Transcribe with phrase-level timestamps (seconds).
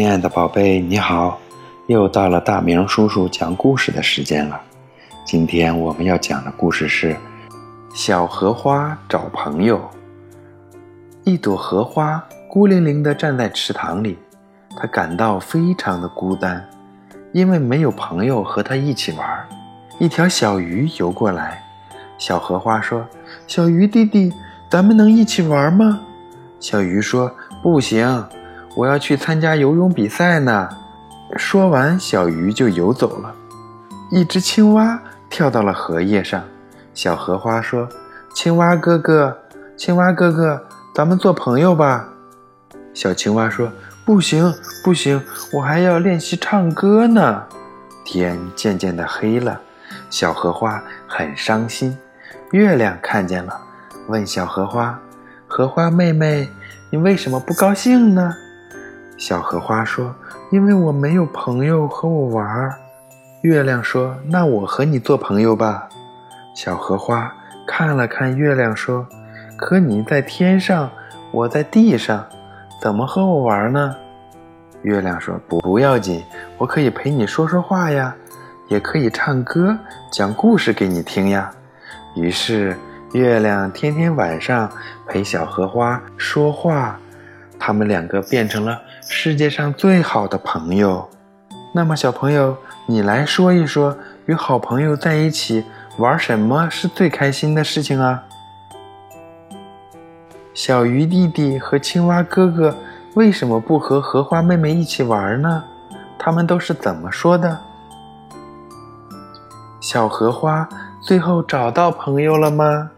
[0.00, 1.38] 亲爱的宝贝，你好！
[1.86, 4.58] 又到了大明叔叔讲故事的时间了。
[5.26, 7.12] 今天我们要讲的故事是
[7.92, 9.76] 《小荷花找朋友》。
[11.24, 14.16] 一朵荷花孤零零地站在池塘里，
[14.74, 16.66] 它感到非常的孤单，
[17.34, 19.48] 因为没有朋友和它一起玩。
[19.98, 21.62] 一条小鱼游过来，
[22.16, 23.06] 小荷花说
[23.46, 24.32] ：“小鱼弟弟，
[24.70, 26.00] 咱们能一起玩吗？”
[26.58, 27.30] 小鱼说
[27.62, 28.26] ：“不行。”
[28.80, 30.66] 我要去参加游泳比赛呢。
[31.36, 33.34] 说完，小鱼就游走了。
[34.10, 34.98] 一只青蛙
[35.28, 36.42] 跳到了荷叶上。
[36.94, 37.86] 小荷花说
[38.32, 39.36] ：“青蛙哥哥，
[39.76, 42.08] 青蛙哥哥，咱们做朋友吧。”
[42.94, 43.70] 小青蛙说
[44.06, 44.50] ：“不行，
[44.82, 47.42] 不行，我还要练习唱歌呢。”
[48.02, 49.60] 天渐渐的黑了，
[50.08, 51.94] 小荷花很伤心。
[52.52, 53.60] 月亮看见了，
[54.08, 54.98] 问小荷花
[55.46, 56.48] ：“荷花妹妹，
[56.88, 58.34] 你为什么不高兴呢？”
[59.20, 60.14] 小荷花说
[60.50, 62.74] ：“因为我没有朋友和我玩。”
[63.44, 65.86] 月亮说：“那我和你做朋友吧。”
[66.56, 67.30] 小荷花
[67.66, 69.06] 看了看月亮说
[69.58, 70.90] ：“可你在天上，
[71.32, 72.24] 我在地上，
[72.80, 73.94] 怎么和我玩呢？”
[74.80, 76.24] 月亮说：“不不要紧，
[76.56, 78.16] 我可以陪你说说话呀，
[78.68, 79.76] 也可以唱歌、
[80.10, 81.50] 讲故事给你听呀。”
[82.16, 82.74] 于是，
[83.12, 84.70] 月亮天天晚上
[85.06, 86.98] 陪小荷花说话。
[87.60, 91.08] 他们两个变成了世界上最好的朋友。
[91.74, 95.62] 那么，小朋友，你来说一说，与好朋友在一起
[95.98, 98.24] 玩什么是最开心的事情啊？
[100.54, 102.74] 小鱼弟弟和青蛙哥哥
[103.14, 105.62] 为什么不和荷花妹妹一起玩呢？
[106.18, 107.60] 他们都是怎么说的？
[109.80, 110.68] 小荷花
[111.00, 112.90] 最后找到朋友了吗？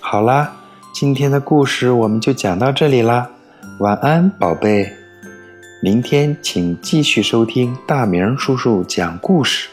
[0.00, 0.52] 好啦。
[0.92, 3.30] 今天的故事我们就讲到这里啦，
[3.78, 4.92] 晚安，宝贝。
[5.82, 9.71] 明天请继续收听大明叔叔讲故事。